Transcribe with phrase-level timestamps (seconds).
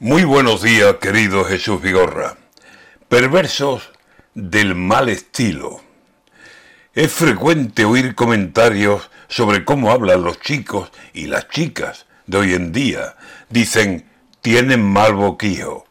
[0.00, 2.36] Muy buenos días, querido Jesús Vigorra.
[3.08, 3.90] Perversos
[4.32, 5.80] del mal estilo.
[6.94, 12.70] Es frecuente oír comentarios sobre cómo hablan los chicos y las chicas de hoy en
[12.70, 13.16] día.
[13.48, 14.08] Dicen,
[14.40, 15.84] tienen mal boquillo.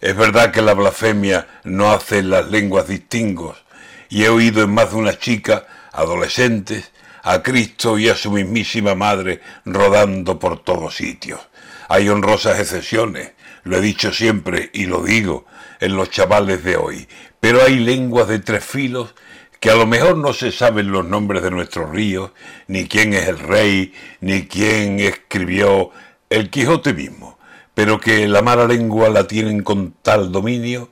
[0.00, 3.64] Es verdad que la blasfemia no hace las lenguas distingos,
[4.08, 6.90] y he oído en más de una chica, adolescentes,
[7.22, 11.40] a Cristo y a su mismísima madre rodando por todos sitios.
[11.88, 13.33] Hay honrosas excepciones,
[13.64, 15.46] lo he dicho siempre y lo digo
[15.80, 17.08] en los chavales de hoy,
[17.40, 19.14] pero hay lenguas de tres filos
[19.60, 22.32] que a lo mejor no se saben los nombres de nuestros ríos,
[22.68, 25.90] ni quién es el rey, ni quién escribió
[26.28, 27.38] el Quijote mismo,
[27.74, 30.90] pero que la mala lengua la tienen con tal dominio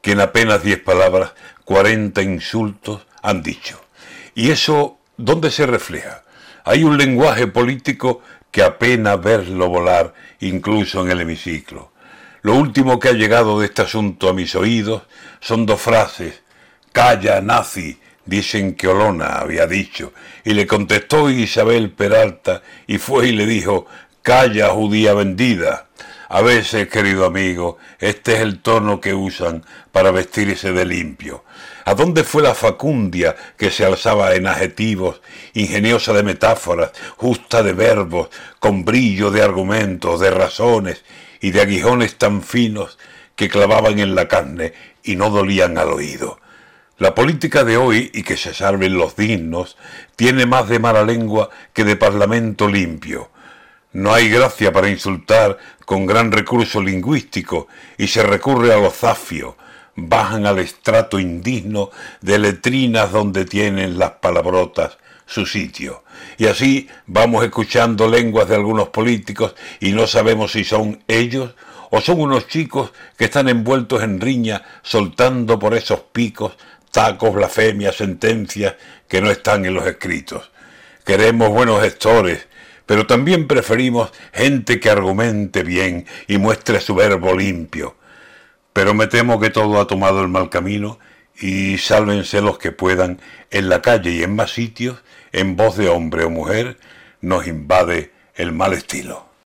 [0.00, 1.32] que en apenas diez palabras,
[1.64, 3.80] cuarenta insultos han dicho.
[4.34, 6.24] Y eso, ¿dónde se refleja?
[6.64, 8.20] Hay un lenguaje político
[8.50, 11.91] que apenas verlo volar, incluso en el hemiciclo.
[12.42, 15.02] Lo último que ha llegado de este asunto a mis oídos
[15.40, 16.42] son dos frases.
[16.92, 20.12] Calla, nazi, dicen que Olona había dicho.
[20.44, 23.86] Y le contestó Isabel Peralta y fue y le dijo,
[24.22, 25.86] calla, judía vendida.
[26.34, 31.44] A veces, querido amigo, este es el tono que usan para vestirse de limpio.
[31.84, 35.20] ¿A dónde fue la facundia que se alzaba en adjetivos,
[35.52, 41.04] ingeniosa de metáforas, justa de verbos, con brillo de argumentos, de razones
[41.42, 42.96] y de aguijones tan finos
[43.36, 44.72] que clavaban en la carne
[45.02, 46.40] y no dolían al oído.
[46.96, 49.76] La política de hoy, y que se salven los dignos,
[50.16, 53.31] tiene más de mala lengua que de parlamento limpio.
[53.92, 59.56] No hay gracia para insultar con gran recurso lingüístico y se recurre a lo zafio,
[59.96, 66.04] bajan al estrato indigno de letrinas donde tienen las palabrotas su sitio.
[66.38, 71.54] Y así vamos escuchando lenguas de algunos políticos y no sabemos si son ellos
[71.90, 76.56] o son unos chicos que están envueltos en riña soltando por esos picos
[76.90, 78.74] tacos, blasfemias, sentencias
[79.08, 80.50] que no están en los escritos.
[81.04, 82.46] Queremos buenos gestores,
[82.86, 87.96] pero también preferimos gente que argumente bien y muestre su verbo limpio.
[88.72, 90.98] Pero me temo que todo ha tomado el mal camino
[91.38, 95.88] y sálvense los que puedan en la calle y en más sitios, en voz de
[95.88, 96.78] hombre o mujer,
[97.20, 99.31] nos invade el mal estilo.